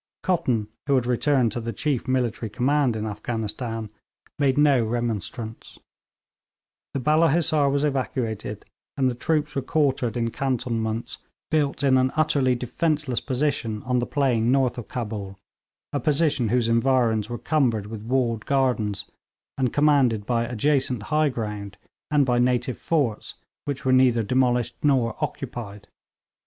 [0.23, 3.91] Cotton, who had returned to the chief military command in Afghanistan,
[4.39, 5.77] made no remonstrance;
[6.95, 8.65] the Balla Hissar was evacuated,
[8.97, 11.19] and the troops were quartered in cantonments
[11.51, 15.37] built in an utterly defenceless position on the plain north of Cabul,
[15.93, 19.05] a position whose environs were cumbered with walled gardens,
[19.55, 21.77] and commanded by adjacent high ground,
[22.09, 25.87] and by native forts which were neither demolished nor occupied.